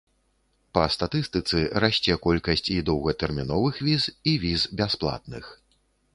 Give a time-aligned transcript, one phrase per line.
[0.77, 4.03] Па статыстыцы, расце колькасць і доўгатэрміновых віз,
[4.35, 5.45] і віз бясплатных.